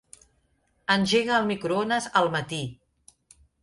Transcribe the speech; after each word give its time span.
Engega 0.95 1.37
el 1.43 1.47
microones 1.53 2.11
al 2.23 2.35
matí. 2.39 2.65